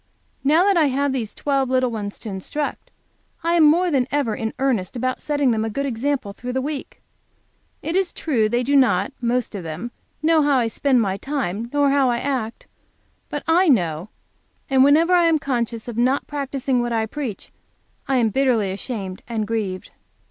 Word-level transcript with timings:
Now 0.43 0.63
that 0.63 0.77
I 0.77 0.85
have 0.85 1.13
these 1.13 1.35
twelve 1.35 1.69
little 1.69 1.91
ones 1.91 2.17
to 2.17 2.29
instruct, 2.29 2.89
I 3.43 3.53
am 3.53 3.63
more 3.63 3.91
than 3.91 4.07
ever 4.11 4.33
in 4.33 4.51
earnest 4.57 4.95
about 4.95 5.21
setting 5.21 5.51
them 5.51 5.63
a 5.63 5.69
good 5.69 5.85
example 5.85 6.33
through 6.33 6.53
the 6.53 6.59
week. 6.61 7.03
It 7.83 7.95
is 7.95 8.11
true 8.11 8.49
they 8.49 8.63
do 8.63 8.75
not, 8.75 9.13
most 9.21 9.53
of 9.53 9.61
them, 9.63 9.91
know 10.23 10.41
how 10.41 10.57
I 10.57 10.65
spend 10.69 11.01
my 11.01 11.17
time, 11.17 11.69
nor 11.71 11.91
how 11.91 12.09
I 12.09 12.17
act. 12.17 12.65
But 13.29 13.43
I 13.47 13.69
know, 13.69 14.09
and 14.71 14.83
whenever 14.83 15.13
I 15.13 15.25
am 15.25 15.37
conscious 15.37 15.87
of 15.87 15.99
not 15.99 16.25
practicing 16.25 16.81
what 16.81 16.91
I 16.91 17.05
preach, 17.05 17.51
I 18.07 18.17
am 18.17 18.29
bitterly 18.29 18.71
ashamed 18.71 19.21
and 19.27 19.45
grieved. 19.45 19.91